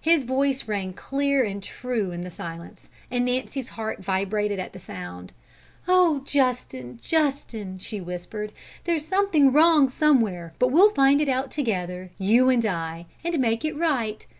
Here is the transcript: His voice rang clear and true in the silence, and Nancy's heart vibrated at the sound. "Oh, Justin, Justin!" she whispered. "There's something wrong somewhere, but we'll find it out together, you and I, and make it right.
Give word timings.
His 0.00 0.24
voice 0.24 0.66
rang 0.66 0.94
clear 0.94 1.44
and 1.44 1.62
true 1.62 2.10
in 2.10 2.22
the 2.22 2.30
silence, 2.32 2.88
and 3.08 3.24
Nancy's 3.24 3.68
heart 3.68 4.02
vibrated 4.02 4.58
at 4.58 4.72
the 4.72 4.80
sound. 4.80 5.30
"Oh, 5.86 6.22
Justin, 6.24 6.98
Justin!" 7.00 7.78
she 7.78 8.00
whispered. 8.00 8.50
"There's 8.82 9.04
something 9.04 9.52
wrong 9.52 9.88
somewhere, 9.88 10.54
but 10.58 10.72
we'll 10.72 10.90
find 10.90 11.20
it 11.20 11.28
out 11.28 11.52
together, 11.52 12.10
you 12.18 12.48
and 12.48 12.66
I, 12.66 13.06
and 13.22 13.38
make 13.38 13.64
it 13.64 13.76
right. 13.76 14.26